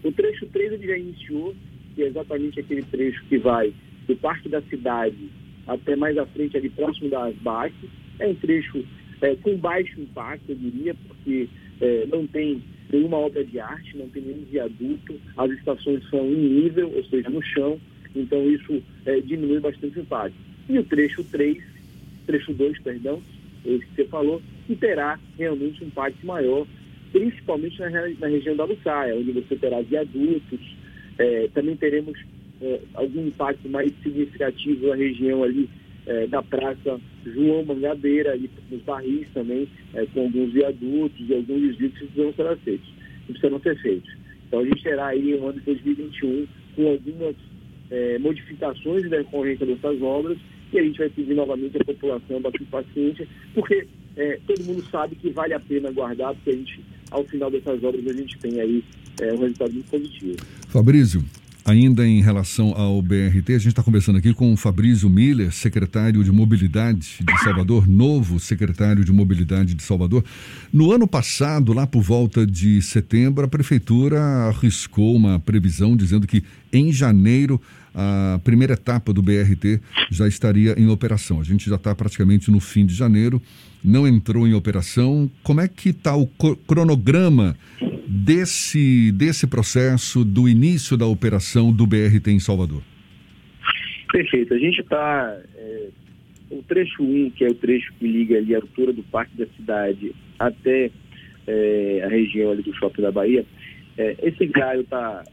O 0.04 0.12
trecho 0.12 0.48
3 0.48 0.74
ele 0.74 0.88
já 0.88 0.98
iniciou, 0.98 1.56
que 1.94 2.02
é 2.02 2.08
exatamente 2.08 2.60
aquele 2.60 2.82
trecho 2.82 3.24
que 3.26 3.38
vai 3.38 3.72
do 4.08 4.16
Parque 4.16 4.50
da 4.50 4.60
Cidade 4.64 5.30
até 5.68 5.96
mais 5.96 6.18
à 6.18 6.26
frente, 6.26 6.58
ali 6.58 6.70
próximo 6.70 7.12
da 7.12 7.26
Asbac. 7.26 7.74
É 8.18 8.28
um 8.28 8.34
trecho 8.34 8.84
é, 9.22 9.36
com 9.36 9.56
baixo 9.58 10.02
impacto, 10.02 10.50
eu 10.50 10.56
diria, 10.56 10.96
porque 11.08 11.48
é, 11.80 12.08
não 12.08 12.26
tem 12.26 12.64
nenhuma 12.92 13.18
obra 13.18 13.46
de 13.46 13.60
arte, 13.60 13.96
não 13.96 14.10
tem 14.10 14.24
nenhum 14.24 14.46
viaduto, 14.46 15.16
as 15.38 15.52
estações 15.52 16.04
são 16.10 16.26
em 16.26 16.64
nível, 16.64 16.92
ou 16.96 17.04
seja, 17.06 17.30
no 17.30 17.42
chão, 17.44 17.80
então 18.16 18.50
isso 18.50 18.82
é, 19.06 19.20
diminui 19.22 19.60
bastante 19.60 20.00
o 20.00 20.02
impacto. 20.02 20.36
E 20.68 20.80
o 20.80 20.84
trecho 20.84 21.24
3, 21.26 21.71
trecho 22.32 22.54
2, 22.54 22.80
perdão, 22.80 23.22
esse 23.66 23.86
que 23.88 23.96
você 23.96 24.06
falou, 24.06 24.42
que 24.66 24.76
terá 24.76 25.20
realmente 25.38 25.84
um 25.84 25.88
impacto 25.88 26.26
maior, 26.26 26.66
principalmente 27.12 27.80
na, 27.80 27.90
na 27.90 28.28
região 28.28 28.56
da 28.56 28.64
Lucaia, 28.64 29.16
onde 29.16 29.32
você 29.34 29.56
terá 29.58 29.82
viadutos, 29.82 30.60
é, 31.18 31.50
também 31.54 31.76
teremos 31.76 32.18
é, 32.62 32.80
algum 32.94 33.28
impacto 33.28 33.68
mais 33.70 33.92
significativo 34.02 34.88
na 34.88 34.96
região 34.96 35.44
ali 35.44 35.70
é, 36.06 36.26
da 36.28 36.42
Praça 36.42 37.00
João 37.26 37.66
Mangabeira, 37.66 38.32
ali 38.32 38.50
nos 38.70 38.82
barris 38.84 39.28
também, 39.34 39.68
é, 39.94 40.06
com 40.08 40.22
alguns 40.22 40.54
viadutos 40.54 41.30
e 41.30 41.36
alguns 41.36 41.62
desvios 41.62 41.94
que 41.94 42.06
precisam 42.06 42.34
ser 42.34 42.58
feitos, 42.60 42.90
precisam 43.28 43.60
ser 43.60 43.82
feitos. 43.82 44.16
Então 44.48 44.60
a 44.62 44.66
gente 44.66 44.84
terá 44.84 45.08
aí 45.08 45.36
um 45.36 45.48
ano 45.48 45.60
de 45.60 45.66
2021 45.66 46.48
com 46.76 46.88
algumas 46.88 47.36
é, 47.92 48.18
modificações 48.18 49.10
da 49.10 49.18
decorrência 49.18 49.66
dessas 49.66 50.02
obras 50.02 50.38
e 50.74 50.80
a 50.80 50.84
gente 50.84 50.98
vai 50.98 51.10
pedir 51.10 51.34
novamente 51.34 51.78
à 51.78 51.84
população 51.84 52.42
bastante 52.42 52.66
paciência, 52.66 53.28
porque 53.54 53.86
é, 54.16 54.40
todo 54.48 54.64
mundo 54.64 54.84
sabe 54.90 55.16
que 55.16 55.30
vale 55.30 55.54
a 55.54 55.60
pena 55.60 55.92
guardar, 55.92 56.34
porque 56.34 56.50
a 56.50 56.56
gente, 56.56 56.80
ao 57.12 57.24
final 57.26 57.52
dessas 57.52 57.84
obras, 57.84 58.08
a 58.08 58.14
gente 58.14 58.38
tem 58.40 58.60
aí 58.60 58.84
é, 59.20 59.34
um 59.34 59.38
resultado 59.38 59.74
muito 59.74 59.90
positivo. 59.90 60.38
Fabrício, 60.70 61.22
Ainda 61.64 62.08
em 62.08 62.22
relação 62.22 62.74
ao 62.76 63.00
BRT, 63.04 63.54
a 63.54 63.60
gente 63.60 63.68
está 63.68 63.84
conversando 63.84 64.18
aqui 64.18 64.34
com 64.34 64.52
o 64.52 64.58
Fabrício 64.58 65.08
Miller, 65.08 65.52
secretário 65.52 66.24
de 66.24 66.32
Mobilidade 66.32 67.18
de 67.20 67.44
Salvador, 67.44 67.88
novo 67.88 68.40
secretário 68.40 69.06
de 69.06 69.12
Mobilidade 69.12 69.76
de 69.76 69.84
Salvador. 69.84 70.26
No 70.74 70.92
ano 70.92 71.08
passado, 71.08 71.72
lá 71.72 71.86
por 71.86 72.02
volta 72.02 72.48
de 72.48 72.82
setembro, 72.82 73.46
a 73.46 73.48
prefeitura 73.48 74.20
arriscou 74.48 75.16
uma 75.16 75.40
previsão 75.40 75.96
dizendo 75.96 76.26
que 76.26 76.44
em 76.74 76.92
janeiro 76.92 77.62
a 77.94 78.40
primeira 78.44 78.74
etapa 78.74 79.14
do 79.14 79.22
BRT 79.22 79.80
já 80.10 80.28
estaria 80.28 80.74
em 80.80 80.88
operação. 80.88 81.40
A 81.40 81.44
gente 81.44 81.70
já 81.70 81.76
está 81.76 81.94
praticamente 81.94 82.50
no 82.50 82.60
fim 82.60 82.88
de 82.88 82.96
janeiro, 82.96 83.40
não 83.84 84.08
entrou 84.08 84.48
em 84.48 84.54
operação. 84.56 85.30
Como 85.44 85.62
é 85.62 85.68
que 85.68 85.90
está 85.90 86.16
o 86.16 86.26
cronograma 86.66 87.56
desse, 88.12 89.12
desse 89.14 89.48
processo 89.48 90.26
do 90.26 90.50
início 90.50 90.98
da 90.98 91.06
operação 91.06 91.72
do 91.72 91.88
BRT 91.88 92.28
em 92.28 92.40
Salvador? 92.40 92.84
Perfeito. 94.12 94.54
A 94.54 94.58
gente 94.58 94.82
está. 94.82 95.40
É, 95.56 95.88
o 96.50 96.62
trecho 96.64 97.02
1, 97.02 97.30
que 97.32 97.46
é 97.46 97.48
o 97.48 97.56
trecho 97.56 97.94
que 97.98 98.06
liga 98.06 98.38
ali 98.38 98.54
a 98.54 98.58
altura 98.58 98.92
do 98.92 99.04
Parque 99.04 99.38
da 99.38 99.46
Cidade 99.56 100.14
até 100.38 100.92
é, 101.48 102.02
a 102.04 102.10
região 102.10 102.52
ali 102.52 102.62
do 102.62 102.76
Shopping 102.76 103.02
da 103.02 103.12
Bahia, 103.12 103.46
é, 103.98 104.18
esse 104.22 104.46
galho 104.48 104.82
está 104.82 105.24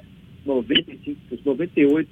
95%, 0.47 1.17
98% 1.45 2.07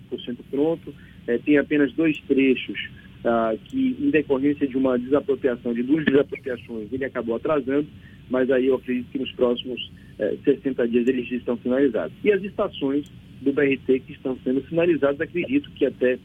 pronto, 0.51 0.93
é, 1.29 1.39
tem 1.39 1.57
apenas 1.59 1.93
dois 1.93 2.19
trechos 2.23 2.79
ah, 3.25 3.55
que, 3.65 3.97
em 4.01 4.11
decorrência 4.11 4.67
de 4.67 4.77
uma 4.77 4.99
desapropriação, 4.99 5.73
de 5.73 5.83
duas 5.83 6.05
desapropriações, 6.05 6.93
ele 6.93 7.05
acabou 7.05 7.37
atrasando, 7.37 7.87
mas 8.29 8.51
aí 8.51 8.67
eu 8.67 8.75
acredito 8.75 9.11
que 9.11 9.19
nos 9.19 9.33
próximos 9.33 9.91
eh, 10.19 10.37
60 10.45 10.89
dias 10.89 11.07
eles 11.09 11.31
estão 11.31 11.57
finalizados. 11.57 12.13
E 12.25 12.33
as 12.33 12.43
estações 12.43 13.11
do 13.41 13.53
BRT 13.53 14.01
que 14.01 14.13
estão 14.13 14.39
sendo 14.43 14.63
finalizadas, 14.63 15.21
acredito 15.21 15.71
que 15.73 15.87
até 15.87 16.19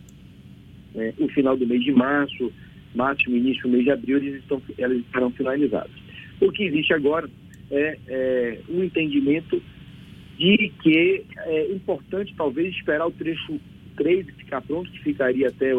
eh, 0.95 1.13
o 1.19 1.27
final 1.29 1.57
do 1.57 1.67
mês 1.67 1.83
de 1.83 1.91
março, 1.91 2.51
máximo 2.95 3.35
início 3.35 3.63
do 3.63 3.69
mês 3.69 3.83
de 3.83 3.91
abril, 3.91 4.17
eles, 4.17 4.41
estão, 4.41 4.61
elas 4.77 4.97
estarão 4.97 5.31
finalizadas. 5.31 5.91
O 6.39 6.51
que 6.51 6.63
existe 6.63 6.93
agora 6.93 7.29
é, 7.69 7.97
é 8.07 8.59
um 8.69 8.83
entendimento 8.83 9.61
de 10.37 10.71
que 10.81 11.23
é 11.37 11.71
importante 11.71 12.33
talvez 12.35 12.73
esperar 12.73 13.05
o 13.07 13.11
trecho 13.11 13.59
3 13.95 14.25
ficar 14.37 14.61
pronto, 14.61 14.89
que 14.91 14.99
ficaria 15.03 15.47
até 15.47 15.71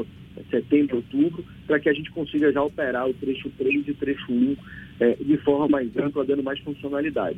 setembro, 0.51 0.97
outubro, 0.97 1.45
para 1.67 1.81
que 1.81 1.89
a 1.89 1.93
gente 1.93 2.11
consiga 2.11 2.53
já 2.53 2.63
operar 2.63 3.09
o 3.09 3.15
trecho 3.15 3.51
3 3.59 3.89
e 3.89 3.91
o 3.91 3.95
trecho 3.95 4.33
1 4.33 4.57
é, 5.01 5.17
de 5.21 5.37
forma 5.39 5.69
mais 5.69 5.95
ampla, 5.97 6.25
dando 6.25 6.43
mais 6.43 6.59
funcionalidade. 6.61 7.37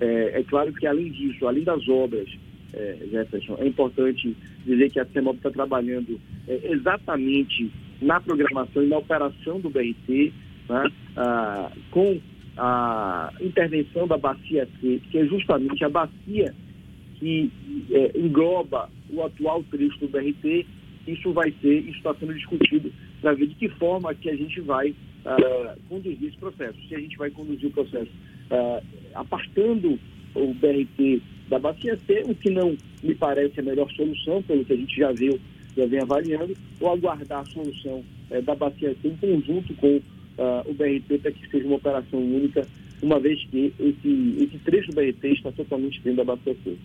É, 0.00 0.40
é, 0.40 0.42
claro 0.44 0.72
que, 0.72 0.86
além 0.86 1.10
disso, 1.10 1.46
além 1.46 1.62
das 1.62 1.86
obras, 1.88 2.28
é, 2.72 2.96
Jefferson, 3.10 3.56
é 3.58 3.66
importante 3.66 4.36
dizer 4.64 4.90
que 4.90 5.00
a 5.00 5.04
CEMOB 5.06 5.36
está 5.36 5.50
trabalhando 5.50 6.20
é, 6.48 6.72
exatamente 6.72 7.70
na 8.00 8.20
programação 8.20 8.82
e 8.82 8.86
na 8.86 8.98
operação 8.98 9.60
do 9.60 9.68
BRT, 9.68 10.32
né, 10.68 10.90
ah, 11.16 11.70
com 11.90 12.18
a 12.56 13.32
intervenção 13.40 14.06
da 14.06 14.16
bacia 14.16 14.66
C, 14.80 15.00
que 15.10 15.18
é 15.18 15.26
justamente 15.26 15.84
a 15.84 15.88
bacia 15.88 16.54
que 17.18 17.50
é, 17.90 18.18
engloba 18.18 18.88
o 19.10 19.22
atual 19.22 19.62
trecho 19.64 19.98
do 19.98 20.08
BRT 20.08 20.66
isso 21.06 21.32
vai 21.32 21.52
ser, 21.60 21.80
isso 21.80 21.98
está 21.98 22.14
sendo 22.14 22.34
discutido 22.34 22.92
para 23.20 23.34
ver 23.34 23.46
de 23.46 23.54
que 23.54 23.68
forma 23.68 24.14
que 24.14 24.30
a 24.30 24.36
gente 24.36 24.60
vai 24.60 24.90
uh, 24.90 25.80
conduzir 25.88 26.28
esse 26.28 26.36
processo. 26.36 26.78
Se 26.88 26.94
a 26.94 27.00
gente 27.00 27.16
vai 27.16 27.30
conduzir 27.30 27.68
o 27.68 27.72
processo 27.72 28.10
uh, 28.50 28.84
apartando 29.14 29.98
o 30.34 30.54
BRT 30.54 31.22
da 31.48 31.58
bacia 31.58 31.98
C, 32.06 32.22
o 32.26 32.34
que 32.34 32.50
não 32.50 32.76
me 33.02 33.14
parece 33.14 33.58
a 33.60 33.62
melhor 33.62 33.90
solução, 33.92 34.42
pelo 34.42 34.64
que 34.64 34.72
a 34.72 34.76
gente 34.76 34.96
já 34.96 35.12
viu, 35.12 35.40
já 35.76 35.86
vem 35.86 36.00
avaliando, 36.00 36.56
ou 36.80 36.90
aguardar 36.90 37.40
a 37.40 37.46
solução 37.46 38.04
uh, 38.30 38.42
da 38.42 38.54
bacia 38.54 38.94
C 39.02 39.08
em 39.08 39.16
conjunto 39.16 39.74
com 39.74 40.00
o 40.64 40.72
BRT 40.72 41.18
para 41.18 41.32
que 41.32 41.50
seja 41.50 41.66
uma 41.66 41.76
operação 41.76 42.18
única, 42.18 42.66
uma 43.02 43.20
vez 43.20 43.38
que 43.50 43.74
esse, 43.78 44.36
esse 44.42 44.58
trecho 44.64 44.90
do 44.90 44.94
BRT 44.94 45.32
está 45.32 45.52
totalmente 45.52 46.00
dentro 46.00 46.24
da 46.24 46.34
bacia 46.34 46.56
C. 46.64 46.76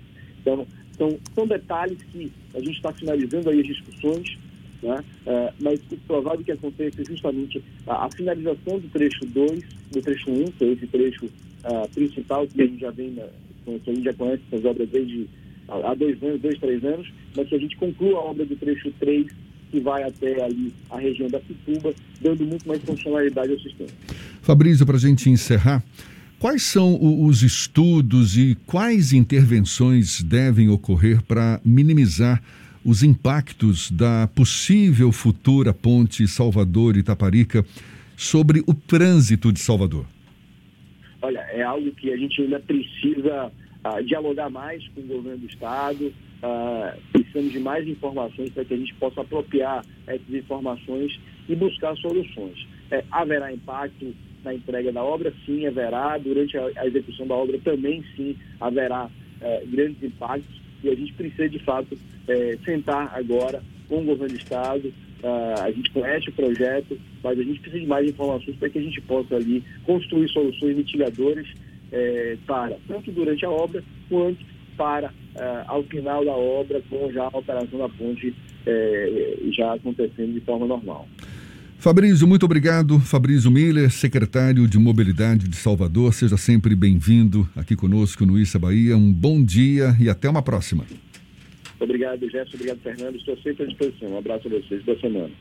Então, 0.42 0.68
são, 0.98 1.18
são 1.34 1.48
detalhes 1.48 1.98
que 2.12 2.30
a 2.54 2.60
gente 2.60 2.76
está 2.76 2.92
finalizando 2.92 3.50
aí 3.50 3.62
as 3.62 3.68
discussões, 3.68 4.38
né? 4.82 5.04
É, 5.26 5.54
mas 5.60 5.80
o 5.92 5.98
provável 6.08 6.44
que 6.44 6.52
aconteça 6.52 7.02
é 7.02 7.06
justamente 7.06 7.62
a, 7.88 8.06
a, 8.06 8.12
finalização 8.12 8.80
do 8.80 8.88
trecho 8.90 9.26
2, 9.26 9.64
do 9.92 10.02
trecho 10.02 10.30
1, 10.30 10.34
um, 10.34 10.46
que 10.52 10.64
é 10.64 10.68
esse 10.68 10.88
trecho 10.88 11.30
uh, 11.66 11.90
principal 11.94 12.48
que 12.48 12.62
a 12.62 12.66
gente 12.66 12.80
já 12.80 12.92
vem 12.92 13.16
que 13.66 13.90
a 13.90 13.94
gente 13.94 14.04
já 14.04 14.14
conhece 14.14 14.44
essas 14.52 14.66
obras 14.66 14.88
desde 14.90 15.28
há 15.68 15.94
dois 15.96 16.22
anos, 16.22 16.42
dois, 16.42 16.60
três 16.60 16.84
anos, 16.84 17.12
mas 17.36 17.48
que 17.50 17.56
a 17.56 17.60
gente 17.60 17.76
conclua 17.78 18.20
a 18.20 18.24
obra 18.26 18.46
do 18.46 18.56
trecho 18.56 18.92
3, 19.00 19.28
que 19.72 19.80
vai 19.80 20.04
até 20.04 20.44
ali 20.44 20.72
a 20.90 21.00
região 21.00 21.28
da 21.28 21.40
Pituba, 21.40 21.94
dando 22.22 22.46
muito 22.46 22.68
mais 22.68 22.82
funcionalidade 22.84 23.52
ao 23.52 23.60
sistema. 23.60 23.90
Fabrício, 24.42 24.86
para 24.86 24.96
a 24.96 25.00
gente 25.00 25.30
encerrar, 25.30 25.84
quais 26.40 26.62
são 26.62 26.98
os 27.26 27.42
estudos 27.42 28.38
e 28.38 28.56
quais 28.66 29.12
intervenções 29.12 30.22
devem 30.22 30.70
ocorrer 30.70 31.24
para 31.24 31.60
minimizar 31.66 32.42
os 32.84 33.02
impactos 33.02 33.90
da 33.90 34.28
possível 34.28 35.12
futura 35.12 35.74
ponte 35.74 36.28
Salvador-Itaparica 36.28 37.66
sobre 38.16 38.64
o 38.68 38.74
trânsito 38.76 39.52
de 39.52 39.60
Salvador? 39.60 40.06
É 41.56 41.64
algo 41.64 41.92
que 41.92 42.12
a 42.12 42.18
gente 42.18 42.42
ainda 42.42 42.60
precisa 42.60 43.52
uh, 43.86 44.04
dialogar 44.04 44.50
mais 44.50 44.86
com 44.90 45.02
o 45.02 45.06
governo 45.06 45.40
do 45.40 45.46
Estado, 45.46 46.08
uh, 46.08 47.02
precisamos 47.12 47.52
de 47.52 47.60
mais 47.60 47.88
informações 47.88 48.50
para 48.52 48.66
que 48.66 48.74
a 48.74 48.78
gente 48.78 48.94
possa 48.96 49.22
apropriar 49.22 49.86
essas 50.06 50.34
informações 50.34 51.18
e 51.48 51.56
buscar 51.56 51.96
soluções. 51.98 52.68
É, 52.92 53.04
haverá 53.12 53.54
impacto 53.54 54.14
na 54.44 54.54
entrega 54.54 54.92
da 54.92 55.04
obra? 55.04 55.34
Sim, 55.46 55.66
haverá. 55.66 56.18
Durante 56.18 56.58
a, 56.58 56.66
a 56.78 56.88
execução 56.88 57.26
da 57.26 57.36
obra 57.36 57.58
também, 57.60 58.04
sim, 58.16 58.36
haverá 58.60 59.10
é, 59.42 59.64
grandes 59.66 60.04
impactos 60.04 60.62
e 60.84 60.90
a 60.90 60.96
gente 60.96 61.14
precisa, 61.14 61.50
de 61.50 61.60
fato, 61.60 61.98
é, 62.28 62.58
sentar 62.64 63.12
agora 63.18 63.64
com 63.88 64.02
o 64.02 64.06
governo 64.06 64.36
do 64.36 64.40
Estado. 64.40 64.94
Uh, 65.24 65.62
a 65.62 65.72
gente 65.72 65.90
conhece 65.92 66.30
o 66.30 66.34
projeto, 66.34 67.00
mas 67.24 67.40
a 67.40 67.44
gente 67.44 67.60
precisa 67.60 67.82
de 67.82 67.88
mais 67.88 68.08
informações 68.08 68.56
para 68.58 68.70
que 68.70 68.78
a 68.78 68.82
gente 68.82 69.02
possa 69.02 69.36
ali 69.36 69.64
construir 69.84 70.30
soluções 70.30 70.76
mitigadoras 70.76 71.48
é, 71.92 72.38
para, 72.46 72.78
tanto 72.88 73.12
durante 73.12 73.46
a 73.46 73.50
obra, 73.50 73.84
quanto 74.10 74.46
para, 74.78 75.10
uh, 75.10 75.64
ao 75.68 75.84
final 75.84 76.24
da 76.24 76.34
obra, 76.34 76.82
com 76.90 77.12
já 77.12 77.24
a 77.24 77.38
operação 77.38 77.80
da 77.80 77.90
ponte 77.90 78.36
é, 78.66 79.38
já 79.52 79.74
acontecendo 79.74 80.34
de 80.34 80.42
forma 80.42 80.66
normal. 80.66 81.08
Fabrício, 81.78 82.28
muito 82.28 82.44
obrigado. 82.44 83.00
Fabrício 83.00 83.52
Miller, 83.52 83.92
secretário 83.92 84.68
de 84.68 84.80
Mobilidade 84.80 85.48
de 85.48 85.56
Salvador. 85.56 86.14
Seja 86.14 86.36
sempre 86.36 86.76
bem-vindo 86.76 87.48
aqui 87.56 87.76
conosco 87.76 88.26
no 88.26 88.40
Issa 88.40 88.58
Bahia. 88.58 88.98
Um 88.98 89.12
bom 89.12 89.44
dia 89.44 89.96
e 90.00 90.10
até 90.10 90.28
uma 90.28 90.42
próxima. 90.42 90.84
Obrigado, 91.80 92.22
Jefferson. 92.22 92.56
Obrigado, 92.56 92.80
Fernando. 92.82 93.16
Estou 93.16 93.38
sempre 93.38 93.64
à 93.64 93.68
disposição. 93.68 94.10
Um 94.10 94.18
abraço 94.18 94.48
a 94.48 94.52
vocês. 94.52 94.84
Boa 94.84 95.00
semana. 95.00 95.32